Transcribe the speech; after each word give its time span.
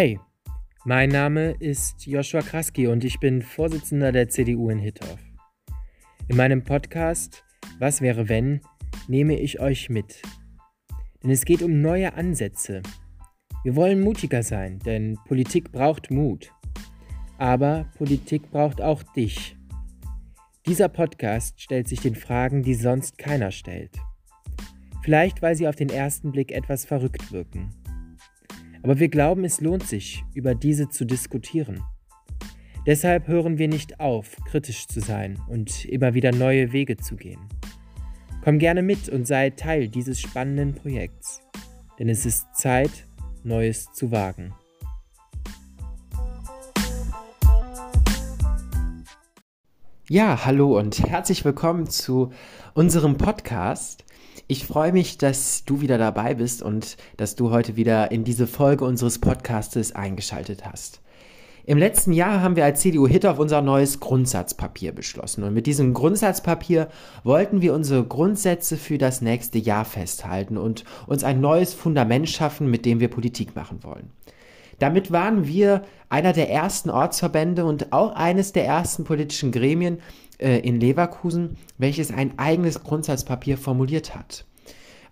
Hey, 0.00 0.20
mein 0.84 1.08
Name 1.08 1.56
ist 1.58 2.06
Joshua 2.06 2.40
Kraski 2.40 2.86
und 2.86 3.02
ich 3.02 3.18
bin 3.18 3.42
Vorsitzender 3.42 4.12
der 4.12 4.28
CDU 4.28 4.70
in 4.70 4.78
Hittorf. 4.78 5.18
In 6.28 6.36
meinem 6.36 6.62
Podcast 6.62 7.42
Was 7.80 8.00
wäre 8.00 8.28
wenn 8.28 8.60
nehme 9.08 9.36
ich 9.40 9.58
euch 9.58 9.90
mit. 9.90 10.22
Denn 11.20 11.32
es 11.32 11.44
geht 11.44 11.62
um 11.62 11.80
neue 11.80 12.14
Ansätze. 12.14 12.80
Wir 13.64 13.74
wollen 13.74 14.00
mutiger 14.00 14.44
sein, 14.44 14.78
denn 14.86 15.18
Politik 15.26 15.72
braucht 15.72 16.12
Mut. 16.12 16.52
Aber 17.36 17.90
Politik 17.96 18.52
braucht 18.52 18.80
auch 18.80 19.02
dich. 19.02 19.56
Dieser 20.64 20.88
Podcast 20.88 21.60
stellt 21.60 21.88
sich 21.88 21.98
den 21.98 22.14
Fragen, 22.14 22.62
die 22.62 22.74
sonst 22.74 23.18
keiner 23.18 23.50
stellt. 23.50 23.98
Vielleicht, 25.02 25.42
weil 25.42 25.56
sie 25.56 25.66
auf 25.66 25.74
den 25.74 25.90
ersten 25.90 26.30
Blick 26.30 26.52
etwas 26.52 26.84
verrückt 26.84 27.32
wirken. 27.32 27.74
Aber 28.82 28.98
wir 28.98 29.08
glauben, 29.08 29.44
es 29.44 29.60
lohnt 29.60 29.86
sich, 29.86 30.24
über 30.34 30.54
diese 30.54 30.88
zu 30.88 31.04
diskutieren. 31.04 31.82
Deshalb 32.86 33.26
hören 33.26 33.58
wir 33.58 33.68
nicht 33.68 34.00
auf, 34.00 34.36
kritisch 34.46 34.86
zu 34.86 35.00
sein 35.00 35.38
und 35.48 35.84
immer 35.84 36.14
wieder 36.14 36.32
neue 36.32 36.72
Wege 36.72 36.96
zu 36.96 37.16
gehen. 37.16 37.40
Komm 38.42 38.58
gerne 38.58 38.82
mit 38.82 39.08
und 39.08 39.26
sei 39.26 39.50
Teil 39.50 39.88
dieses 39.88 40.20
spannenden 40.20 40.74
Projekts, 40.74 41.42
denn 41.98 42.08
es 42.08 42.24
ist 42.24 42.46
Zeit, 42.54 43.06
Neues 43.44 43.92
zu 43.92 44.10
wagen. 44.10 44.54
Ja, 50.08 50.46
hallo 50.46 50.78
und 50.78 50.98
herzlich 51.00 51.44
willkommen 51.44 51.88
zu 51.88 52.32
unserem 52.74 53.18
Podcast. 53.18 54.04
Ich 54.50 54.66
freue 54.66 54.92
mich, 54.92 55.18
dass 55.18 55.66
du 55.66 55.82
wieder 55.82 55.98
dabei 55.98 56.32
bist 56.32 56.62
und 56.62 56.96
dass 57.18 57.36
du 57.36 57.50
heute 57.50 57.76
wieder 57.76 58.10
in 58.10 58.24
diese 58.24 58.46
Folge 58.46 58.86
unseres 58.86 59.18
Podcastes 59.18 59.94
eingeschaltet 59.94 60.64
hast. 60.64 61.02
Im 61.66 61.76
letzten 61.76 62.14
Jahr 62.14 62.40
haben 62.40 62.56
wir 62.56 62.64
als 62.64 62.80
CDU 62.80 63.06
Hit 63.06 63.26
auf 63.26 63.38
unser 63.38 63.60
neues 63.60 64.00
Grundsatzpapier 64.00 64.92
beschlossen. 64.92 65.44
Und 65.44 65.52
mit 65.52 65.66
diesem 65.66 65.92
Grundsatzpapier 65.92 66.88
wollten 67.24 67.60
wir 67.60 67.74
unsere 67.74 68.02
Grundsätze 68.04 68.78
für 68.78 68.96
das 68.96 69.20
nächste 69.20 69.58
Jahr 69.58 69.84
festhalten 69.84 70.56
und 70.56 70.84
uns 71.06 71.24
ein 71.24 71.42
neues 71.42 71.74
Fundament 71.74 72.30
schaffen, 72.30 72.70
mit 72.70 72.86
dem 72.86 73.00
wir 73.00 73.08
Politik 73.08 73.54
machen 73.54 73.84
wollen. 73.84 74.12
Damit 74.78 75.10
waren 75.12 75.46
wir 75.46 75.82
einer 76.08 76.32
der 76.32 76.48
ersten 76.48 76.88
Ortsverbände 76.88 77.66
und 77.66 77.92
auch 77.92 78.14
eines 78.14 78.52
der 78.52 78.64
ersten 78.64 79.04
politischen 79.04 79.52
Gremien 79.52 79.98
äh, 80.38 80.58
in 80.58 80.80
Leverkusen, 80.80 81.56
welches 81.78 82.10
ein 82.12 82.38
eigenes 82.38 82.82
Grundsatzpapier 82.82 83.58
formuliert 83.58 84.14
hat. 84.14 84.44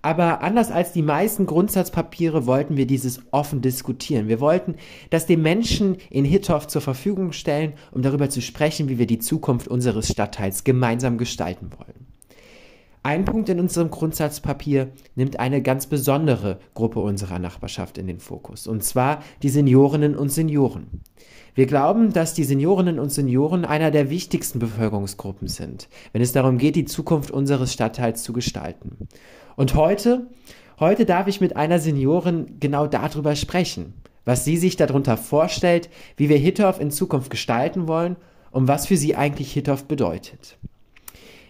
Aber 0.03 0.41
anders 0.43 0.71
als 0.71 0.93
die 0.93 1.03
meisten 1.03 1.47
Grundsatzpapiere 1.47 2.47
wollten 2.47 2.77
wir 2.77 2.87
dieses 2.87 3.21
offen 3.33 3.61
diskutieren. 3.61 4.29
Wir 4.29 4.39
wollten 4.39 4.77
das 5.11 5.27
den 5.27 5.43
Menschen 5.43 5.97
in 6.11 6.25
Hittorf 6.25 6.69
zur 6.69 6.81
Verfügung 6.81 7.33
stellen, 7.33 7.73
um 7.91 8.03
darüber 8.03 8.31
zu 8.31 8.41
sprechen, 8.41 8.89
wie 8.89 8.99
wir 8.99 9.07
die 9.07 9.19
Zukunft 9.19 9.67
unseres 9.67 10.09
Stadtteils 10.09 10.63
gemeinsam 10.63 11.19
gestalten 11.19 11.71
wollen. 11.77 12.07
Ein 13.07 13.25
Punkt 13.25 13.49
in 13.49 13.61
unserem 13.61 13.89
Grundsatzpapier 13.89 14.89
nimmt 15.15 15.39
eine 15.39 15.63
ganz 15.63 15.87
besondere 15.87 16.59
Gruppe 16.75 16.99
unserer 16.99 17.39
Nachbarschaft 17.39 17.99
in 17.99 18.09
den 18.09 18.19
Fokus, 18.19 18.67
und 18.67 18.83
zwar 18.83 19.23
die 19.45 19.49
Seniorinnen 19.49 20.17
und 20.17 20.33
Senioren. 20.33 21.03
Wir 21.55 21.67
glauben, 21.67 22.13
dass 22.13 22.35
die 22.35 22.43
Seniorinnen 22.43 22.99
und 22.99 23.13
Senioren 23.13 23.65
einer 23.65 23.93
der 23.93 24.11
wichtigsten 24.11 24.59
Bevölkerungsgruppen 24.59 25.47
sind, 25.47 25.89
wenn 26.11 26.21
es 26.21 26.33
darum 26.33 26.59
geht, 26.59 26.75
die 26.75 26.85
Zukunft 26.85 27.31
unseres 27.31 27.73
Stadtteils 27.73 28.25
zu 28.25 28.33
gestalten. 28.33 29.07
Und 29.55 29.77
heute, 29.77 30.27
heute 30.81 31.05
darf 31.05 31.29
ich 31.29 31.41
mit 31.41 31.55
einer 31.55 31.79
Seniorin 31.79 32.59
genau 32.59 32.89
darüber 32.89 33.37
sprechen, 33.37 33.95
was 34.25 34.45
sie 34.45 34.57
sich 34.57 34.75
darunter 34.75 35.17
vorstellt, 35.17 35.91
wie 36.17 36.29
wir 36.29 36.39
Hittorf 36.39 36.81
in 36.81 36.91
Zukunft 36.91 37.31
gestalten 37.31 37.87
wollen 37.87 38.17
und 38.51 38.67
was 38.67 38.89
für 38.89 38.97
sie 38.97 39.15
eigentlich 39.15 39.53
Hittorf 39.53 39.85
bedeutet. 39.85 40.59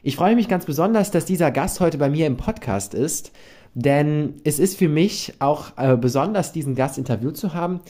Ich 0.06 0.14
freue 0.14 0.36
mich 0.36 0.46
ganz 0.46 0.66
besonders, 0.66 1.10
dass 1.10 1.24
dieser 1.24 1.50
Gast 1.50 1.80
heute 1.80 1.98
bei 1.98 2.08
mir 2.08 2.28
im 2.28 2.36
Podcast 2.36 2.94
ist, 2.94 3.32
denn 3.74 4.34
es 4.44 4.60
ist 4.60 4.78
für 4.78 4.88
mich 4.88 5.34
auch 5.40 5.76
äh, 5.76 5.96
besonders, 5.96 6.52
diesen 6.52 6.76
Gast 6.76 6.96
interviewt 6.96 7.36
zu 7.36 7.54
haben, 7.54 7.80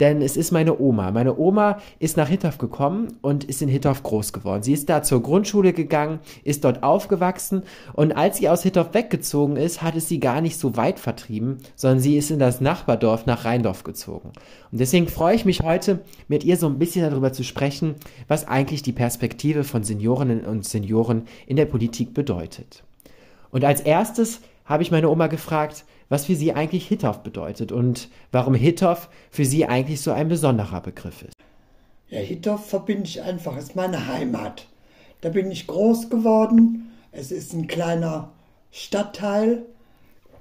denn 0.00 0.22
es 0.22 0.36
ist 0.36 0.50
meine 0.50 0.80
Oma. 0.80 1.10
Meine 1.10 1.38
Oma 1.38 1.78
ist 1.98 2.16
nach 2.16 2.28
Hittorf 2.28 2.58
gekommen 2.58 3.18
und 3.20 3.44
ist 3.44 3.62
in 3.62 3.68
Hittorf 3.68 4.02
groß 4.02 4.32
geworden. 4.32 4.62
Sie 4.62 4.72
ist 4.72 4.88
da 4.88 5.02
zur 5.02 5.22
Grundschule 5.22 5.72
gegangen, 5.72 6.20
ist 6.42 6.64
dort 6.64 6.82
aufgewachsen 6.82 7.62
und 7.92 8.12
als 8.12 8.38
sie 8.38 8.48
aus 8.48 8.62
Hittorf 8.62 8.94
weggezogen 8.94 9.56
ist, 9.56 9.82
hat 9.82 9.96
es 9.96 10.08
sie 10.08 10.18
gar 10.18 10.40
nicht 10.40 10.58
so 10.58 10.76
weit 10.76 10.98
vertrieben, 10.98 11.58
sondern 11.76 12.00
sie 12.00 12.16
ist 12.16 12.30
in 12.30 12.38
das 12.38 12.60
Nachbardorf 12.60 13.26
nach 13.26 13.44
Rheindorf 13.44 13.84
gezogen. 13.84 14.30
Und 14.72 14.80
deswegen 14.80 15.08
freue 15.08 15.34
ich 15.34 15.44
mich 15.44 15.60
heute, 15.60 16.00
mit 16.28 16.44
ihr 16.44 16.56
so 16.56 16.66
ein 16.66 16.78
bisschen 16.78 17.08
darüber 17.08 17.32
zu 17.32 17.44
sprechen, 17.44 17.96
was 18.26 18.48
eigentlich 18.48 18.82
die 18.82 18.92
Perspektive 18.92 19.64
von 19.64 19.84
Seniorinnen 19.84 20.44
und 20.44 20.64
Senioren 20.64 21.22
in 21.46 21.56
der 21.56 21.66
Politik 21.66 22.14
bedeutet. 22.14 22.82
Und 23.50 23.64
als 23.64 23.80
erstes 23.80 24.40
habe 24.64 24.82
ich 24.82 24.90
meine 24.90 25.08
Oma 25.08 25.26
gefragt, 25.26 25.84
was 26.10 26.26
für 26.26 26.34
sie 26.34 26.52
eigentlich 26.52 26.86
Hittorf 26.86 27.22
bedeutet 27.22 27.72
und 27.72 28.10
warum 28.32 28.54
Hittorf 28.54 29.08
für 29.30 29.46
sie 29.46 29.64
eigentlich 29.64 30.02
so 30.02 30.10
ein 30.10 30.28
besonderer 30.28 30.82
Begriff 30.82 31.22
ist. 31.22 31.32
Ja, 32.08 32.18
Hittorf 32.18 32.66
verbinde 32.66 33.04
ich 33.04 33.22
einfach, 33.22 33.56
ist 33.56 33.76
meine 33.76 34.08
Heimat. 34.08 34.66
Da 35.20 35.28
bin 35.30 35.50
ich 35.50 35.68
groß 35.68 36.10
geworden. 36.10 36.90
Es 37.12 37.30
ist 37.30 37.52
ein 37.54 37.68
kleiner 37.68 38.32
Stadtteil, 38.72 39.64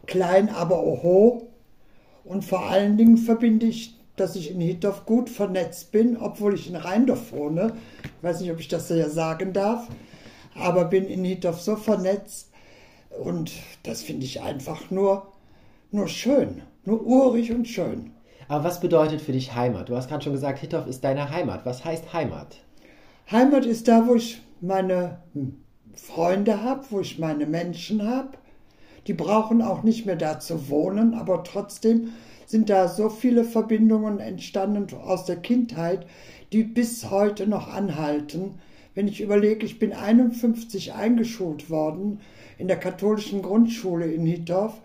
klein, 0.08 0.50
aber 0.50 0.84
oho. 0.84 1.48
Und 2.26 2.44
vor 2.44 2.68
allen 2.68 2.98
Dingen 2.98 3.18
verbinde 3.18 3.68
ich, 3.68 3.96
dass 4.16 4.36
ich 4.36 4.52
in 4.52 4.62
Hittorf 4.62 5.06
gut 5.06 5.30
vernetzt 5.30 5.92
bin, 5.92 6.18
obwohl 6.18 6.56
ich 6.56 6.68
in 6.68 6.76
Rheindorf 6.76 7.32
wohne. 7.32 7.74
Ich 8.04 8.24
weiß 8.24 8.42
nicht, 8.42 8.52
ob 8.52 8.60
ich 8.60 8.68
das 8.68 8.90
ja 8.90 9.08
sagen 9.08 9.54
darf, 9.54 9.88
aber 10.56 10.86
bin 10.86 11.06
in 11.06 11.24
Hittorf 11.24 11.62
so 11.62 11.76
vernetzt. 11.76 12.50
Und 13.24 13.52
das 13.84 14.02
finde 14.02 14.26
ich 14.26 14.42
einfach 14.42 14.90
nur 14.90 15.32
nur 15.92 16.08
schön, 16.08 16.62
nur 16.86 17.06
urig 17.06 17.52
und 17.52 17.68
schön. 17.68 18.12
Aber 18.48 18.64
was 18.64 18.80
bedeutet 18.80 19.22
für 19.22 19.32
dich 19.32 19.56
Heimat? 19.56 19.90
Du 19.90 19.96
hast 19.96 20.10
gerade 20.10 20.24
schon 20.24 20.34
gesagt, 20.34 20.60
Hittorf 20.60 20.88
ist 20.88 21.04
deine 21.04 21.30
Heimat. 21.30 21.66
Was 21.66 21.86
heißt 21.86 22.14
Heimat? 22.14 22.58
Heimat 23.32 23.66
ist 23.66 23.88
da, 23.88 24.08
wo 24.08 24.16
ich 24.16 24.42
meine 24.62 25.20
Freunde 25.94 26.64
habe, 26.64 26.86
wo 26.90 27.00
ich 27.00 27.20
meine 27.20 27.46
Menschen 27.46 28.08
habe. 28.08 28.30
Die 29.08 29.14
brauchen 29.14 29.62
auch 29.62 29.84
nicht 29.84 30.06
mehr 30.06 30.16
da 30.16 30.40
zu 30.40 30.70
wohnen, 30.70 31.14
aber 31.14 31.44
trotzdem 31.44 32.14
sind 32.46 32.70
da 32.70 32.88
so 32.88 33.10
viele 33.10 33.44
Verbindungen 33.44 34.20
entstanden 34.20 34.88
aus 34.98 35.26
der 35.26 35.38
Kindheit, 35.38 36.08
die 36.52 36.64
bis 36.64 37.12
heute 37.12 37.46
noch 37.48 37.68
anhalten. 37.68 38.56
Wenn 38.96 39.08
ich 39.08 39.22
überlege, 39.22 39.66
ich 39.66 39.78
bin 39.78 39.94
51 39.94 40.94
eingeschult 40.94 41.70
worden 41.70 42.20
in 42.58 42.68
der 42.68 42.78
katholischen 42.78 43.42
Grundschule 43.44 44.12
in 44.12 44.26
Hittorf 44.26 44.82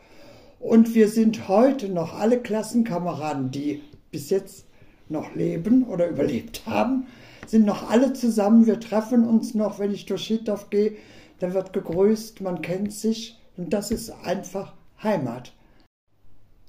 und 0.65 0.95
wir 0.95 1.09
sind 1.11 1.47
heute 1.47 1.91
noch 1.91 2.15
alle 2.15 2.41
Klassenkameraden, 2.41 3.51
die 3.51 3.83
bis 4.11 4.31
jetzt 4.31 4.65
noch 5.11 5.35
leben 5.35 5.85
oder 5.85 6.09
überlebt 6.09 6.63
haben, 6.65 7.07
sind 7.47 7.67
noch 7.67 7.91
alle 7.91 8.15
zusammen. 8.15 8.65
Wir 8.65 8.81
treffen 8.81 9.29
uns 9.29 9.53
noch, 9.53 9.79
wenn 9.79 9.93
ich 9.93 10.07
durch 10.07 10.27
Hittorf 10.27 10.71
gehe, 10.71 10.97
da 11.39 11.53
wird 11.53 11.75
gegrüßt, 11.75 12.41
man 12.41 12.63
kennt 12.63 12.95
sich 12.95 13.39
und 13.59 13.75
das 13.75 13.91
ist 13.91 14.09
einfach 14.25 14.73
Heimat. 15.03 15.53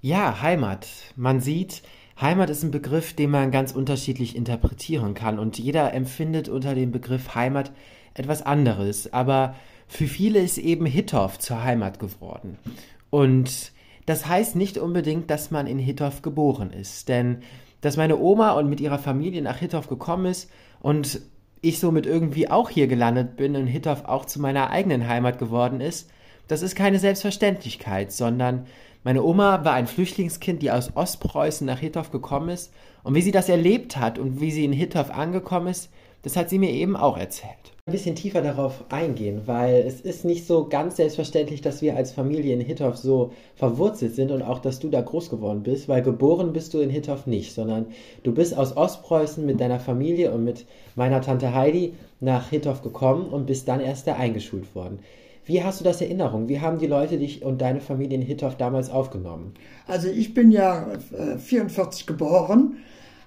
Ja, 0.02 0.42
Heimat. 0.42 0.90
Man 1.16 1.40
sieht, 1.40 1.82
Heimat 2.20 2.50
ist 2.50 2.64
ein 2.64 2.72
Begriff, 2.72 3.14
den 3.14 3.32
man 3.32 3.50
ganz 3.50 3.72
unterschiedlich 3.72 4.36
interpretieren 4.36 5.14
kann 5.14 5.40
und 5.40 5.58
jeder 5.58 5.94
empfindet 5.94 6.50
unter 6.50 6.76
dem 6.76 6.92
Begriff 6.92 7.34
Heimat 7.34 7.72
etwas 8.14 8.42
anderes. 8.42 9.14
Aber 9.14 9.56
für 9.88 10.08
viele 10.08 10.42
ist 10.42 10.58
eben 10.58 10.86
Hittorf 10.86 11.40
zur 11.40 11.64
Heimat 11.64 11.98
geworden. 12.00 12.58
Und 13.10 13.74
das 14.06 14.28
heißt 14.28 14.56
nicht 14.56 14.78
unbedingt, 14.78 15.30
dass 15.30 15.52
man 15.52 15.68
in 15.68 15.80
Hittorf 15.80 16.22
geboren 16.22 16.72
ist, 16.72 17.10
denn 17.10 17.40
dass 17.82 17.98
meine 17.98 18.18
Oma 18.18 18.52
und 18.52 18.70
mit 18.70 18.82
ihrer 18.82 19.00
Familie 19.00 19.42
nach 19.42 19.58
Hittorf 19.58 19.88
gekommen 19.88 20.26
ist 20.26 20.50
und 20.82 21.22
ich 21.62 21.80
somit 21.80 22.06
irgendwie 22.06 22.50
auch 22.50 22.70
hier 22.70 22.88
gelandet 22.88 23.38
bin 23.38 23.56
und 23.56 23.68
Hittorf 23.68 24.06
auch 24.06 24.26
zu 24.26 24.40
meiner 24.40 24.70
eigenen 24.70 25.08
Heimat 25.08 25.40
geworden 25.40 25.82
ist, 25.82 26.10
das 26.48 26.62
ist 26.62 26.76
keine 26.76 27.00
Selbstverständlichkeit, 27.00 28.12
sondern 28.12 28.68
meine 29.04 29.24
Oma 29.24 29.64
war 29.64 29.74
ein 29.74 29.88
Flüchtlingskind, 29.88 30.62
die 30.62 30.72
aus 30.72 30.96
Ostpreußen 30.96 31.66
nach 31.66 31.80
Hittorf 31.80 32.10
gekommen 32.10 32.50
ist. 32.50 32.74
Und 33.04 33.14
wie 33.14 33.22
sie 33.22 33.32
das 33.32 33.50
erlebt 33.50 33.98
hat 33.98 34.18
und 34.18 34.42
wie 34.42 34.50
sie 34.50 34.66
in 34.66 34.74
Hittorf 34.74 35.12
angekommen 35.12 35.68
ist, 35.68 35.92
das 36.26 36.36
hat 36.36 36.50
sie 36.50 36.60
mir 36.60 36.72
eben 36.72 36.98
auch 36.98 37.18
erzählt 37.18 37.76
ein 37.88 37.92
bisschen 37.92 38.16
tiefer 38.16 38.42
darauf 38.42 38.84
eingehen, 38.90 39.44
weil 39.46 39.76
es 39.86 40.02
ist 40.02 40.26
nicht 40.26 40.48
so 40.48 40.68
ganz 40.68 40.96
selbstverständlich, 40.96 41.62
dass 41.62 41.84
wir 41.84 41.96
als 41.96 42.12
Familie 42.12 42.56
in 42.56 42.60
Hittorf 42.60 42.98
so 42.98 43.32
verwurzelt 43.56 44.16
sind 44.16 44.32
und 44.32 44.42
auch, 44.42 44.58
dass 44.58 44.80
du 44.80 44.90
da 44.90 45.02
groß 45.02 45.30
geworden 45.30 45.62
bist, 45.62 45.88
weil 45.88 46.02
geboren 46.02 46.52
bist 46.52 46.74
du 46.74 46.80
in 46.80 46.90
Hittorf 46.90 47.28
nicht, 47.28 47.54
sondern 47.54 47.86
du 48.24 48.34
bist 48.34 48.58
aus 48.58 48.76
Ostpreußen 48.76 49.46
mit 49.46 49.60
deiner 49.60 49.80
Familie 49.80 50.32
und 50.32 50.44
mit 50.44 50.66
meiner 50.96 51.22
Tante 51.22 51.54
Heidi 51.54 51.94
nach 52.22 52.50
Hittorf 52.50 52.82
gekommen 52.82 53.28
und 53.28 53.46
bist 53.46 53.68
dann 53.68 53.82
erst 53.82 54.08
da 54.08 54.16
eingeschult 54.16 54.74
worden. 54.74 54.98
Wie 55.46 55.64
hast 55.64 55.80
du 55.80 55.84
das 55.84 56.02
Erinnerung? 56.02 56.50
Wie 56.50 56.62
haben 56.62 56.80
die 56.80 56.88
Leute 56.88 57.20
dich 57.20 57.46
und 57.46 57.62
deine 57.62 57.82
Familie 57.82 58.18
in 58.18 58.24
Hittorf 58.24 58.58
damals 58.58 58.90
aufgenommen? 58.90 59.54
Also 59.86 60.08
ich 60.08 60.34
bin 60.34 60.52
ja 60.52 60.88
44 61.38 62.08
geboren, 62.08 62.78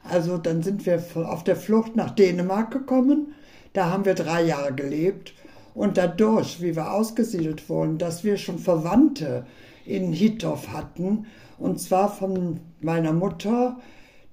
also 0.04 0.38
dann 0.38 0.62
sind 0.62 0.86
wir 0.86 1.02
auf 1.14 1.44
der 1.44 1.56
Flucht 1.56 1.96
nach 1.96 2.10
Dänemark 2.10 2.70
gekommen. 2.70 3.34
Da 3.72 3.90
haben 3.90 4.04
wir 4.04 4.14
drei 4.14 4.42
Jahre 4.42 4.74
gelebt. 4.74 5.34
Und 5.74 5.96
dadurch, 5.96 6.60
wie 6.60 6.74
wir 6.74 6.92
ausgesiedelt 6.92 7.68
wurden, 7.68 7.98
dass 7.98 8.24
wir 8.24 8.36
schon 8.36 8.58
Verwandte 8.58 9.46
in 9.84 10.12
Hittorf 10.12 10.68
hatten, 10.72 11.26
und 11.58 11.80
zwar 11.80 12.08
von 12.08 12.60
meiner 12.80 13.12
Mutter, 13.12 13.78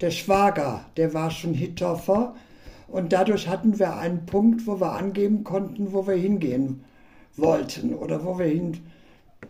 der 0.00 0.10
Schwager, 0.10 0.84
der 0.96 1.14
war 1.14 1.30
schon 1.30 1.54
Hittorfer. 1.54 2.34
Und 2.88 3.12
dadurch 3.12 3.48
hatten 3.48 3.78
wir 3.78 3.96
einen 3.96 4.26
Punkt, 4.26 4.66
wo 4.66 4.80
wir 4.80 4.92
angeben 4.92 5.44
konnten, 5.44 5.92
wo 5.92 6.06
wir 6.06 6.14
hingehen 6.14 6.84
wollten 7.36 7.94
oder 7.94 8.24
wo 8.24 8.38
wir 8.38 8.46
hin, 8.46 8.78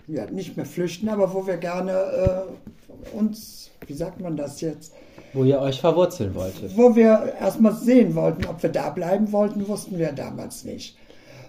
ja, 0.06 0.26
nicht 0.30 0.56
mehr 0.56 0.66
flüchten, 0.66 1.08
aber 1.08 1.32
wo 1.34 1.46
wir 1.46 1.56
gerne 1.56 1.92
äh, 1.92 3.16
uns, 3.16 3.70
wie 3.86 3.94
sagt 3.94 4.20
man 4.20 4.36
das 4.36 4.60
jetzt? 4.60 4.92
Wo 5.36 5.44
ihr 5.44 5.60
euch 5.60 5.80
verwurzeln 5.80 6.34
wolltet. 6.34 6.76
Wo 6.76 6.96
wir 6.96 7.34
erstmal 7.38 7.74
sehen 7.74 8.14
wollten, 8.14 8.46
ob 8.46 8.62
wir 8.62 8.70
da 8.70 8.88
bleiben 8.88 9.32
wollten, 9.32 9.68
wussten 9.68 9.98
wir 9.98 10.12
damals 10.12 10.64
nicht. 10.64 10.96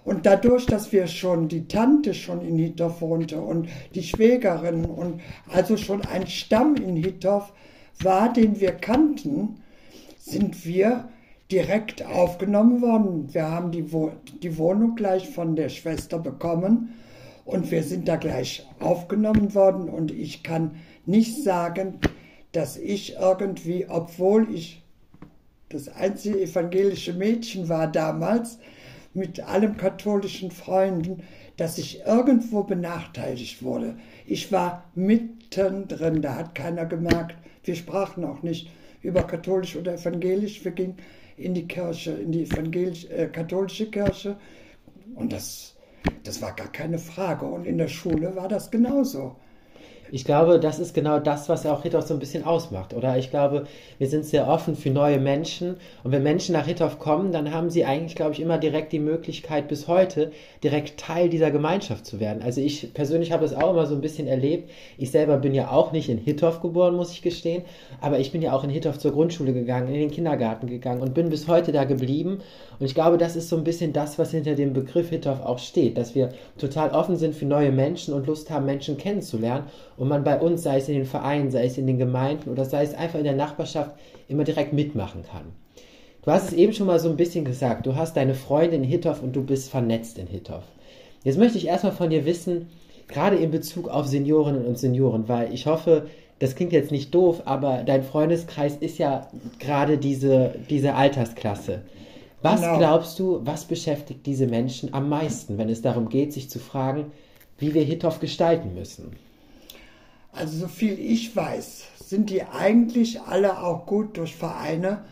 Und 0.04 0.26
dadurch, 0.26 0.66
dass 0.66 0.92
wir 0.92 1.08
schon 1.08 1.48
die 1.48 1.70
Tante 1.70 2.14
schon 2.14 2.42
in 2.42 2.60
Hittorf 2.60 3.00
wohnte 3.02 3.40
und 3.40 3.70
die 3.96 4.04
Schwägerin 4.04 4.84
und 4.84 5.22
also 5.50 5.78
schon 5.78 6.02
ein 6.02 6.28
Stamm 6.28 6.76
in 6.76 6.98
Hittorf 6.98 7.54
war, 8.02 8.32
den 8.32 8.60
wir 8.60 8.72
kannten, 8.72 9.62
sind 10.20 10.66
wir 10.66 11.08
direkt 11.50 12.06
aufgenommen 12.06 12.82
worden. 12.82 13.34
Wir 13.34 13.50
haben 13.50 13.72
die, 13.72 13.94
Wo 13.94 14.12
die 14.44 14.58
Wohnung 14.58 14.96
gleich 14.96 15.30
von 15.30 15.56
der 15.56 15.70
Schwester 15.70 16.20
bekommen 16.20 16.94
und 17.46 17.72
wir 17.72 17.84
sind 17.84 18.10
da 18.10 18.18
gleich 18.18 18.68
aufgenommen 18.80 19.56
worden 19.56 19.88
und 19.88 20.12
ich 20.12 20.44
kann 20.44 20.72
nicht 21.06 21.42
sagen, 21.42 22.00
dass 22.52 22.78
ich 22.78 23.16
irgendwie, 23.16 23.88
obwohl 23.88 24.54
ich 24.54 24.84
das 25.70 25.90
einzige 25.90 26.42
evangelische 26.42 27.14
Mädchen 27.14 27.70
war 27.70 27.92
damals, 27.92 28.60
mit 29.14 29.40
allem 29.40 29.78
katholischen 29.78 30.52
Freunden, 30.52 31.24
dass 31.58 31.78
ich 31.78 32.02
irgendwo 32.06 32.64
benachteiligt 32.64 33.64
wurde. 33.64 33.98
Ich 34.26 34.52
war 34.52 34.86
mittendrin, 34.96 36.22
da 36.22 36.36
hat 36.36 36.56
keiner 36.56 36.86
gemerkt. 36.86 37.36
Wir 37.64 37.76
sprachen 37.76 38.24
auch 38.24 38.44
nicht 38.44 38.70
über 39.02 39.24
katholisch 39.24 39.76
oder 39.76 39.96
evangelisch. 39.96 40.64
Wir 40.64 40.72
gingen 40.72 40.98
in 41.36 41.54
die 41.54 41.68
Kirche, 41.68 42.12
in 42.12 42.32
die 42.32 42.44
evangelisch, 42.44 43.06
äh, 43.06 43.28
katholische 43.28 43.90
Kirche. 43.90 44.38
Und 45.16 45.34
das, 45.34 45.76
das 46.24 46.42
war 46.42 46.56
gar 46.56 46.72
keine 46.72 47.00
Frage. 47.00 47.46
Und 47.46 47.66
in 47.66 47.80
der 47.80 47.88
Schule 47.88 48.36
war 48.36 48.48
das 48.48 48.70
genauso. 48.70 49.36
Ich 50.12 50.24
glaube, 50.24 50.60
das 50.60 50.80
ist 50.80 50.94
genau 50.94 51.20
das, 51.20 51.50
was 51.50 51.66
auch 51.66 51.84
Hittorf 51.84 52.06
so 52.08 52.14
ein 52.14 52.20
bisschen 52.20 52.46
ausmacht, 52.46 52.94
oder? 52.94 53.18
Ich 53.18 53.30
glaube, 53.30 53.66
wir 53.98 54.08
sind 54.08 54.26
sehr 54.26 54.48
offen 54.48 54.76
für 54.76 54.90
neue 54.90 55.20
Menschen 55.20 55.76
und 56.04 56.12
wenn 56.12 56.24
Menschen 56.24 56.54
nach 56.54 56.66
Hittorf 56.66 57.00
kommen, 57.00 57.32
dann 57.32 57.54
haben 57.54 57.70
sie 57.70 57.84
eigentlich, 57.84 58.16
glaube 58.16 58.32
ich, 58.32 58.40
immer 58.40 58.58
direkt 58.58 58.94
die 58.94 59.00
Möglichkeit, 59.00 59.68
bis 59.68 59.88
heute 59.88 60.32
direkt 60.64 61.00
Teil 61.00 61.30
dieser 61.30 61.52
Gemeinschaft 61.52 62.06
zu 62.06 62.20
werden. 62.20 62.42
Also 62.42 62.62
ich 62.62 62.94
persönlich 62.94 63.32
habe 63.32 63.44
das 63.44 63.54
auch 63.54 63.72
immer 63.72 63.86
so 63.86 63.96
ein 63.96 64.02
bisschen 64.02 64.28
erlebt. 64.28 64.70
Ich 64.98 65.12
selber 65.12 65.38
bin 65.38 65.54
ja 65.54 65.72
auch 65.72 65.92
nicht 65.92 66.10
in 66.10 66.18
Hittorf 66.18 66.62
geboren, 66.62 66.96
muss 66.96 67.12
ich 67.12 67.22
gestehen, 67.22 67.64
aber 68.00 68.20
ich 68.20 68.32
bin 68.32 68.42
ja 68.42 68.54
auch 68.54 68.64
in 68.64 68.70
Hittorf 68.70 69.00
zur 69.00 69.12
Grundschule 69.12 69.54
gegangen, 69.54 69.90
in 69.90 70.00
den 70.00 70.12
Kindergarten 70.12 70.68
gegangen 70.68 71.02
und 71.02 71.14
bin 71.14 71.30
bis 71.30 71.48
heute 71.48 71.72
da 71.72 71.84
geblieben. 71.84 72.40
Und 72.80 72.86
ich 72.86 72.96
glaube, 72.96 73.18
das 73.18 73.36
ist 73.36 73.50
so 73.50 73.58
ein 73.58 73.64
bisschen 73.64 73.92
das, 73.92 74.20
was 74.20 74.32
hinter 74.32 74.56
dem 74.56 74.74
Begriff 74.74 75.10
Hittorf 75.10 75.42
auch 75.42 75.60
steht, 75.60 75.98
dass 75.98 76.16
wir 76.16 76.30
total 76.58 76.92
offen 76.92 77.18
sind 77.18 77.36
für 77.36 77.46
neue 77.46 77.72
Menschen 77.72 78.14
und 78.14 78.28
Lust 78.28 78.50
haben, 78.50 78.66
Menschen 78.66 78.98
kennenzulernen 78.98 79.66
und 79.98 80.08
man 80.08 80.24
bei 80.24 80.40
uns, 80.40 80.64
sei 80.64 80.78
es 80.78 80.88
in 80.88 80.96
den 80.96 81.06
Vereinen, 81.06 81.52
sei 81.52 81.66
es 81.66 81.78
in 81.78 81.88
den 81.88 81.98
Gemeinden 81.98 82.50
oder 82.50 82.66
sei 82.66 82.84
es 82.84 82.94
einfach 82.94 83.20
in 83.20 83.26
der 83.26 83.36
Nachbarschaft, 83.36 83.96
immer 84.28 84.44
direkt 84.44 84.74
mitmachen 84.74 85.24
kann. 85.24 85.46
Du 86.24 86.32
hast 86.32 86.50
es 86.50 86.54
eben 86.54 86.74
schon 86.74 86.88
mal 86.88 87.00
so 87.00 87.10
ein 87.10 87.18
bisschen 87.18 87.46
gesagt, 87.46 87.86
du 87.86 87.96
hast 87.96 88.16
deine 88.16 88.36
Freunde 88.36 88.76
in 88.76 88.84
Hittorf 88.84 89.24
und 89.24 89.36
du 89.36 89.44
bist 89.44 89.70
vernetzt 89.70 90.18
in 90.18 90.28
Hittorf. 90.28 90.66
Jetzt 91.24 91.38
möchte 91.38 91.58
ich 91.58 91.68
erstmal 91.68 91.94
von 91.94 92.10
dir 92.10 92.26
wissen, 92.26 92.68
gerade 93.08 93.38
in 93.38 93.52
Bezug 93.52 93.88
auf 93.88 94.08
Seniorinnen 94.08 94.66
und 94.66 94.78
Senioren, 94.78 95.28
weil 95.28 95.54
ich 95.54 95.66
hoffe, 95.66 96.08
das 96.40 96.56
klingt 96.56 96.74
jetzt 96.74 96.92
nicht 96.92 97.16
doof, 97.16 97.44
aber 97.46 97.84
dein 97.86 98.04
Freundeskreis 98.04 98.76
ist 98.78 99.00
ja 99.00 99.28
gerade 99.60 99.98
diese, 99.98 100.54
diese 100.70 100.94
Altersklasse. 100.94 101.82
Was 102.42 102.62
genau. 102.62 102.78
glaubst 102.78 103.18
du, 103.18 103.40
was 103.44 103.66
beschäftigt 103.66 104.26
diese 104.26 104.46
Menschen 104.46 104.94
am 104.94 105.10
meisten, 105.10 105.58
wenn 105.58 105.70
es 105.70 105.82
darum 105.82 106.10
geht, 106.10 106.34
sich 106.34 106.50
zu 106.50 106.60
fragen, 106.60 107.12
wie 107.58 107.74
wir 107.74 107.84
Hittorf 107.84 108.20
gestalten 108.20 108.76
müssen? 108.76 109.16
Also 110.32 110.58
so 110.58 110.68
viel 110.68 111.00
ich 111.00 111.36
weiß, 111.36 111.86
sind 112.04 112.30
die 112.30 112.44
eigentlich 112.44 113.22
alle 113.22 113.62
auch 113.62 113.86
gut 113.86 114.18
durch 114.18 114.36
Vereine 114.36 115.04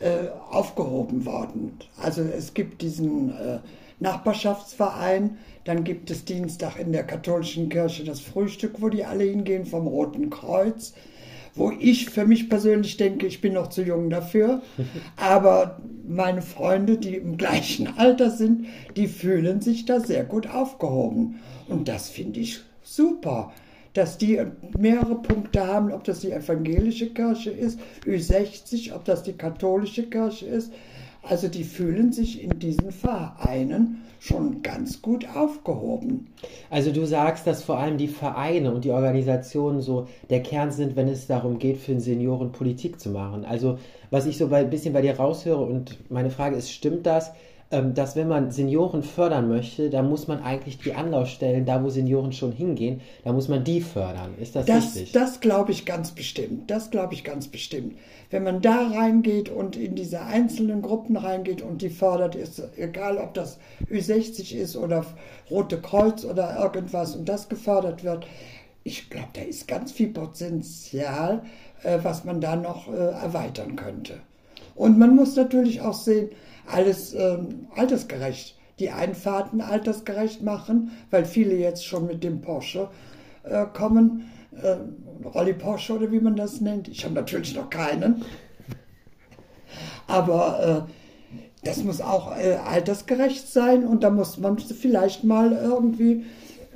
äh, 0.00 0.28
aufgehoben 0.50 1.24
worden. 1.26 1.78
Also 2.00 2.22
es 2.22 2.54
gibt 2.54 2.82
diesen 2.82 3.30
äh, 3.30 3.58
Nachbarschaftsverein, 4.00 5.38
dann 5.64 5.84
gibt 5.84 6.10
es 6.10 6.24
Dienstag 6.24 6.78
in 6.78 6.92
der 6.92 7.04
katholischen 7.04 7.68
Kirche 7.68 8.04
das 8.04 8.20
Frühstück, 8.20 8.80
wo 8.80 8.88
die 8.88 9.04
alle 9.04 9.24
hingehen 9.24 9.66
vom 9.66 9.86
Roten 9.86 10.30
Kreuz, 10.30 10.94
wo 11.54 11.72
ich 11.72 12.10
für 12.10 12.24
mich 12.24 12.48
persönlich 12.48 12.96
denke, 12.96 13.26
ich 13.26 13.40
bin 13.40 13.54
noch 13.54 13.68
zu 13.68 13.82
jung 13.82 14.08
dafür, 14.08 14.62
aber 15.16 15.80
meine 16.06 16.42
Freunde, 16.42 16.96
die 16.98 17.16
im 17.16 17.36
gleichen 17.36 17.98
Alter 17.98 18.30
sind, 18.30 18.66
die 18.96 19.08
fühlen 19.08 19.60
sich 19.60 19.84
da 19.84 19.98
sehr 19.98 20.24
gut 20.24 20.48
aufgehoben. 20.48 21.40
Und 21.68 21.88
das 21.88 22.08
finde 22.08 22.40
ich 22.40 22.60
super 22.82 23.52
dass 23.98 24.16
die 24.16 24.40
mehrere 24.78 25.16
Punkte 25.16 25.66
haben, 25.66 25.92
ob 25.92 26.04
das 26.04 26.20
die 26.20 26.30
evangelische 26.30 27.10
Kirche 27.10 27.50
ist, 27.50 27.80
Ü60, 28.06 28.94
ob 28.94 29.04
das 29.04 29.24
die 29.24 29.32
katholische 29.32 30.04
Kirche 30.04 30.46
ist. 30.46 30.72
Also 31.24 31.48
die 31.48 31.64
fühlen 31.64 32.12
sich 32.12 32.42
in 32.42 32.60
diesen 32.60 32.92
Vereinen 32.92 34.04
schon 34.20 34.62
ganz 34.62 35.02
gut 35.02 35.26
aufgehoben. 35.34 36.28
Also 36.70 36.92
du 36.92 37.06
sagst, 37.06 37.44
dass 37.46 37.64
vor 37.64 37.78
allem 37.78 37.98
die 37.98 38.06
Vereine 38.06 38.72
und 38.72 38.84
die 38.84 38.92
Organisationen 38.92 39.80
so 39.80 40.06
der 40.30 40.44
Kern 40.44 40.70
sind, 40.70 40.94
wenn 40.94 41.08
es 41.08 41.26
darum 41.26 41.58
geht, 41.58 41.78
für 41.78 41.90
den 41.90 42.00
Senioren 42.00 42.52
Politik 42.52 43.00
zu 43.00 43.10
machen. 43.10 43.44
Also 43.44 43.78
was 44.10 44.26
ich 44.26 44.38
so 44.38 44.52
ein 44.52 44.70
bisschen 44.70 44.92
bei 44.92 45.02
dir 45.02 45.16
raushöre 45.16 45.64
und 45.64 45.98
meine 46.08 46.30
Frage 46.30 46.54
ist, 46.54 46.70
stimmt 46.70 47.04
das? 47.04 47.32
Ähm, 47.70 47.92
dass 47.92 48.16
wenn 48.16 48.28
man 48.28 48.50
Senioren 48.50 49.02
fördern 49.02 49.46
möchte, 49.48 49.90
dann 49.90 50.08
muss 50.08 50.26
man 50.26 50.42
eigentlich 50.42 50.78
die 50.78 50.94
Anlaufstellen, 50.94 51.66
da 51.66 51.84
wo 51.84 51.90
Senioren 51.90 52.32
schon 52.32 52.52
hingehen, 52.52 53.02
da 53.24 53.32
muss 53.32 53.48
man 53.48 53.62
die 53.62 53.82
fördern. 53.82 54.34
Ist 54.40 54.56
das, 54.56 54.64
das 54.64 54.86
richtig? 54.86 55.12
Das 55.12 55.40
glaube 55.40 55.72
ich 55.72 55.84
ganz 55.84 56.12
bestimmt. 56.12 56.70
Das 56.70 56.90
glaube 56.90 57.12
ich 57.12 57.24
ganz 57.24 57.48
bestimmt. 57.48 57.98
Wenn 58.30 58.42
man 58.42 58.62
da 58.62 58.88
reingeht 58.88 59.50
und 59.50 59.76
in 59.76 59.96
diese 59.96 60.22
einzelnen 60.22 60.80
Gruppen 60.80 61.18
reingeht 61.18 61.60
und 61.60 61.82
die 61.82 61.90
fördert, 61.90 62.36
ist 62.36 62.62
egal, 62.78 63.18
ob 63.18 63.34
das 63.34 63.58
Ü60 63.90 64.54
ist 64.56 64.74
oder 64.76 65.04
Rote 65.50 65.78
Kreuz 65.78 66.24
oder 66.24 66.58
irgendwas 66.58 67.16
und 67.16 67.28
das 67.28 67.50
gefördert 67.50 68.02
wird. 68.02 68.26
Ich 68.82 69.10
glaube, 69.10 69.28
da 69.34 69.42
ist 69.42 69.68
ganz 69.68 69.92
viel 69.92 70.08
Potenzial, 70.08 71.42
äh, 71.82 71.98
was 72.02 72.24
man 72.24 72.40
da 72.40 72.56
noch 72.56 72.88
äh, 72.88 72.96
erweitern 72.96 73.76
könnte. 73.76 74.20
Und 74.78 74.96
man 74.96 75.16
muss 75.16 75.34
natürlich 75.34 75.80
auch 75.80 75.92
sehen, 75.92 76.30
alles 76.66 77.12
ähm, 77.12 77.66
altersgerecht. 77.74 78.56
Die 78.78 78.90
Einfahrten 78.90 79.60
altersgerecht 79.60 80.42
machen, 80.42 80.92
weil 81.10 81.24
viele 81.24 81.56
jetzt 81.56 81.84
schon 81.84 82.06
mit 82.06 82.22
dem 82.22 82.40
Porsche 82.40 82.88
äh, 83.42 83.66
kommen. 83.66 84.30
Äh, 84.62 84.76
Rolli 85.26 85.52
Porsche 85.52 85.94
oder 85.94 86.12
wie 86.12 86.20
man 86.20 86.36
das 86.36 86.60
nennt. 86.60 86.86
Ich 86.86 87.04
habe 87.04 87.14
natürlich 87.14 87.56
noch 87.56 87.68
keinen. 87.70 88.24
Aber 90.06 90.86
äh, 90.86 91.66
das 91.66 91.82
muss 91.82 92.00
auch 92.00 92.36
äh, 92.38 92.54
altersgerecht 92.54 93.48
sein 93.48 93.84
und 93.84 94.04
da 94.04 94.10
muss 94.10 94.38
man 94.38 94.58
vielleicht 94.58 95.24
mal 95.24 95.52
irgendwie 95.52 96.24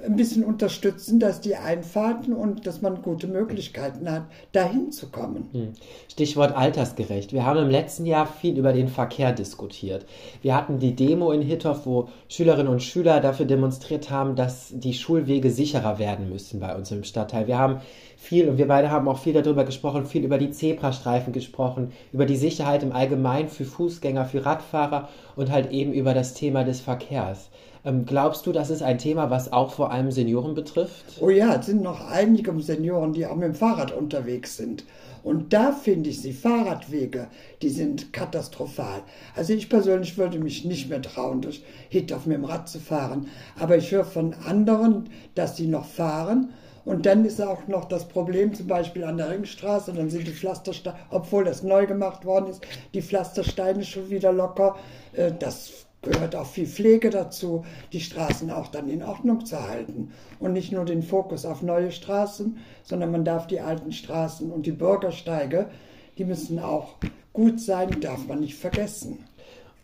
ein 0.04 0.16
bisschen 0.16 0.44
unterstützen, 0.44 1.21
dass 1.21 1.40
die 1.40 1.56
Einfahrten 1.56 2.32
und 2.32 2.66
dass 2.66 2.82
man 2.82 3.02
gute 3.02 3.26
Möglichkeiten 3.26 4.11
hat, 4.11 4.25
dahin 4.52 4.90
zu 4.92 5.11
kommen. 5.11 5.49
Hm. 5.52 5.73
Stichwort 6.11 6.56
altersgerecht. 6.56 7.32
Wir 7.32 7.47
haben 7.47 7.59
im 7.59 7.71
letzten 7.71 8.06
Jahr 8.06 8.26
viel 8.26 8.59
über 8.59 8.73
den 8.73 8.88
Verkehr 8.88 9.32
diskutiert. 9.32 10.04
Wir 10.42 10.54
hatten 10.56 10.78
die 10.78 10.94
Demo 10.94 11.32
in 11.32 11.42
Hittorf, 11.42 11.87
wo 11.87 12.09
Schülerinnen 12.28 12.73
und 12.73 12.82
Schüler 12.82 13.21
dafür 13.21 13.47
demonstriert 13.47 14.11
haben, 14.11 14.37
dass 14.37 14.71
die 14.73 14.94
Schulwege 14.94 15.50
sicherer 15.50 15.99
werden 15.99 16.28
müssen 16.28 16.61
bei 16.61 16.75
uns 16.75 16.90
im 16.90 17.04
Stadtteil. 17.04 17.47
Wir 17.47 17.59
haben 17.59 17.80
viel, 18.23 18.49
und 18.49 18.57
wir 18.57 18.69
beide 18.69 18.91
haben 18.91 19.09
auch 19.09 19.19
viel 19.19 19.33
darüber 19.33 19.64
gesprochen, 19.64 20.07
viel 20.07 20.25
über 20.25 20.38
die 20.38 20.52
Zebrastreifen 20.52 21.33
gesprochen, 21.33 21.93
über 22.12 22.25
die 22.25 22.37
Sicherheit 22.37 22.83
im 22.83 22.93
Allgemeinen 22.93 23.49
für 23.49 23.64
Fußgänger, 23.64 24.25
für 24.26 24.47
Radfahrer 24.47 25.09
und 25.35 25.50
halt 25.50 25.73
eben 25.73 25.93
über 25.93 26.14
das 26.14 26.33
Thema 26.33 26.62
des 26.62 26.81
Verkehrs. 26.81 27.50
Ähm, 27.85 28.07
glaubst 28.07 28.47
du, 28.47 28.52
das 28.52 28.71
ist 28.71 28.83
ein 28.83 28.99
Thema, 28.99 29.31
was 29.31 29.52
auch 29.52 29.73
vor 29.73 29.91
allem 29.91 30.12
Senioren 30.12 30.55
betrifft? 30.55 31.05
Oh 31.21 31.31
ja, 31.31 31.57
es 31.57 31.67
sind 31.67 31.83
noch 31.83 32.00
einige 32.11 32.59
Senioren, 32.62 33.12
die 33.12 33.26
auch 33.26 33.35
mit 33.35 33.45
dem 33.45 33.55
Fahrrad 33.57 33.91
unterwegs 33.91 34.57
sind. 34.57 34.85
Und 35.25 35.52
da 35.52 35.73
finde 35.73 36.11
ich 36.11 36.23
die 36.23 36.33
Fahrradwege, 36.33 37.29
die 37.61 37.69
sind 37.69 38.12
katastrophal. 38.12 39.02
Also 39.37 39.52
ich 39.52 39.69
persönlich 39.69 40.17
würde 40.17 40.38
mich 40.38 40.64
nicht 40.64 40.88
mehr 40.88 41.02
trauen, 41.02 41.43
durch 41.43 41.64
Hittorf 41.88 42.26
mit 42.26 42.37
dem 42.37 42.45
Rad 42.45 42.69
zu 42.69 42.79
fahren. 42.79 43.26
Aber 43.59 43.76
ich 43.76 43.91
höre 43.91 44.05
von 44.05 44.35
anderen, 44.47 45.11
dass 45.35 45.57
sie 45.57 45.67
noch 45.67 45.87
fahren. 45.87 46.50
Und 46.84 47.06
dann 47.06 47.24
ist 47.24 47.40
auch 47.40 47.68
noch 47.68 47.84
das 47.84 48.08
Problem, 48.08 48.54
zum 48.54 48.66
Beispiel 48.66 49.04
an 49.04 49.16
der 49.16 49.30
Ringstraße, 49.30 49.92
dann 49.92 50.10
sind 50.10 50.26
die 50.26 50.32
Pflastersteine, 50.32 50.96
obwohl 51.10 51.44
das 51.44 51.62
neu 51.62 51.86
gemacht 51.86 52.24
worden 52.24 52.48
ist, 52.48 52.62
die 52.92 53.02
Pflastersteine 53.02 53.84
schon 53.84 54.10
wieder 54.10 54.32
locker. 54.32 54.76
Äh, 55.12 55.32
das 55.38 55.86
gehört 56.02 56.34
auch 56.34 56.46
viel 56.46 56.66
Pflege 56.66 57.10
dazu, 57.10 57.64
die 57.92 58.00
Straßen 58.00 58.50
auch 58.50 58.68
dann 58.68 58.88
in 58.88 59.02
Ordnung 59.02 59.46
zu 59.46 59.62
halten. 59.68 60.10
Und 60.40 60.52
nicht 60.52 60.72
nur 60.72 60.84
den 60.84 61.02
Fokus 61.02 61.46
auf 61.46 61.62
neue 61.62 61.92
Straßen, 61.92 62.58
sondern 62.82 63.12
man 63.12 63.24
darf 63.24 63.46
die 63.46 63.60
alten 63.60 63.92
Straßen 63.92 64.50
und 64.50 64.66
die 64.66 64.72
Bürgersteige, 64.72 65.70
die 66.18 66.24
müssen 66.24 66.58
auch 66.58 66.96
gut 67.32 67.60
sein, 67.60 68.00
darf 68.00 68.26
man 68.26 68.40
nicht 68.40 68.56
vergessen. 68.56 69.24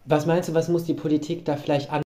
Was 0.05 0.27
meinst 0.27 0.49
du, 0.49 0.55
was 0.55 0.69
muss 0.69 0.85
die 0.85 0.95
Politik 0.95 1.45
da 1.45 1.57
vielleicht 1.57 1.93
an? 1.93 2.03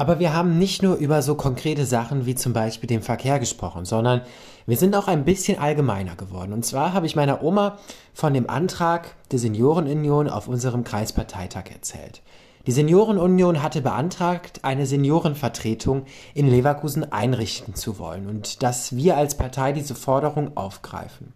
Aber 0.00 0.20
wir 0.20 0.32
haben 0.32 0.58
nicht 0.58 0.80
nur 0.80 0.94
über 0.94 1.22
so 1.22 1.34
konkrete 1.34 1.84
Sachen 1.84 2.24
wie 2.24 2.36
zum 2.36 2.52
Beispiel 2.52 2.86
den 2.86 3.02
Verkehr 3.02 3.40
gesprochen, 3.40 3.84
sondern 3.84 4.22
wir 4.64 4.76
sind 4.76 4.94
auch 4.94 5.08
ein 5.08 5.24
bisschen 5.24 5.58
allgemeiner 5.58 6.14
geworden. 6.14 6.52
Und 6.52 6.64
zwar 6.64 6.92
habe 6.92 7.06
ich 7.06 7.16
meiner 7.16 7.42
Oma 7.42 7.78
von 8.14 8.32
dem 8.32 8.48
Antrag 8.48 9.16
der 9.32 9.40
Seniorenunion 9.40 10.28
auf 10.28 10.46
unserem 10.46 10.84
Kreisparteitag 10.84 11.64
erzählt. 11.72 12.22
Die 12.68 12.72
Seniorenunion 12.72 13.60
hatte 13.60 13.80
beantragt, 13.80 14.60
eine 14.62 14.86
Seniorenvertretung 14.86 16.04
in 16.32 16.48
Leverkusen 16.48 17.10
einrichten 17.10 17.74
zu 17.74 17.98
wollen 17.98 18.28
und 18.28 18.62
dass 18.62 18.94
wir 18.94 19.16
als 19.16 19.36
Partei 19.36 19.72
diese 19.72 19.96
Forderung 19.96 20.56
aufgreifen. 20.56 21.32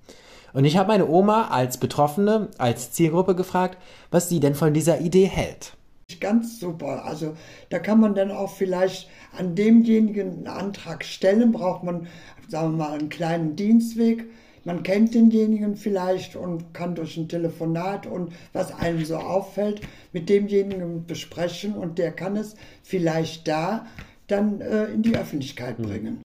Und 0.52 0.66
ich 0.66 0.76
habe 0.76 0.88
meine 0.88 1.08
Oma 1.08 1.48
als 1.48 1.78
Betroffene, 1.78 2.46
als 2.58 2.92
Zielgruppe 2.92 3.34
gefragt, 3.34 3.76
was 4.12 4.28
sie 4.28 4.38
denn 4.38 4.54
von 4.54 4.72
dieser 4.72 5.00
Idee 5.00 5.26
hält. 5.26 5.72
Ganz 6.20 6.60
super. 6.60 7.04
Also 7.04 7.36
da 7.70 7.78
kann 7.78 8.00
man 8.00 8.14
dann 8.14 8.30
auch 8.30 8.50
vielleicht 8.50 9.08
an 9.36 9.54
demjenigen 9.54 10.38
einen 10.38 10.46
Antrag 10.46 11.04
stellen, 11.04 11.52
braucht 11.52 11.84
man, 11.84 12.06
sagen 12.48 12.72
wir 12.72 12.84
mal, 12.84 12.98
einen 12.98 13.08
kleinen 13.08 13.56
Dienstweg 13.56 14.26
man 14.64 14.82
kennt 14.84 15.14
denjenigen 15.14 15.76
vielleicht 15.76 16.36
und 16.36 16.72
kann 16.72 16.94
durch 16.94 17.16
ein 17.16 17.28
Telefonat 17.28 18.06
und 18.06 18.32
was 18.52 18.72
einem 18.72 19.04
so 19.04 19.16
auffällt, 19.16 19.80
mit 20.12 20.28
demjenigen 20.28 21.04
besprechen 21.04 21.74
und 21.74 21.98
der 21.98 22.12
kann 22.12 22.36
es 22.36 22.54
vielleicht 22.82 23.48
da 23.48 23.86
dann 24.28 24.60
äh, 24.60 24.84
in 24.86 25.02
die 25.02 25.16
Öffentlichkeit 25.16 25.78
hm. 25.78 25.84
bringen. 25.84 26.22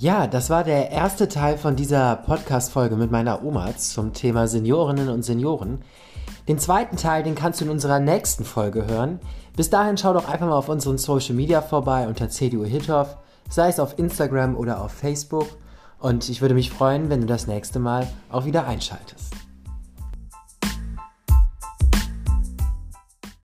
Ja, 0.00 0.26
das 0.26 0.48
war 0.48 0.64
der 0.64 0.92
erste 0.92 1.28
Teil 1.28 1.58
von 1.58 1.76
dieser 1.76 2.16
Podcast-Folge 2.16 2.96
mit 2.96 3.10
meiner 3.10 3.44
Oma 3.44 3.76
zum 3.76 4.14
Thema 4.14 4.48
Seniorinnen 4.48 5.10
und 5.10 5.22
Senioren. 5.26 5.82
Den 6.48 6.58
zweiten 6.58 6.96
Teil, 6.96 7.22
den 7.22 7.34
kannst 7.34 7.60
du 7.60 7.66
in 7.66 7.70
unserer 7.70 8.00
nächsten 8.00 8.46
Folge 8.46 8.86
hören. 8.86 9.20
Bis 9.56 9.68
dahin 9.68 9.98
schau 9.98 10.14
doch 10.14 10.26
einfach 10.26 10.46
mal 10.46 10.56
auf 10.56 10.70
unseren 10.70 10.96
Social 10.96 11.34
Media 11.34 11.60
vorbei 11.60 12.08
unter 12.08 12.30
CDU 12.30 12.64
Hithoff, 12.64 13.18
sei 13.50 13.68
es 13.68 13.78
auf 13.78 13.98
Instagram 13.98 14.56
oder 14.56 14.80
auf 14.80 14.90
Facebook. 14.90 15.48
Und 15.98 16.30
ich 16.30 16.40
würde 16.40 16.54
mich 16.54 16.70
freuen, 16.70 17.10
wenn 17.10 17.20
du 17.20 17.26
das 17.26 17.46
nächste 17.46 17.78
Mal 17.78 18.08
auch 18.30 18.46
wieder 18.46 18.66
einschaltest. 18.66 19.39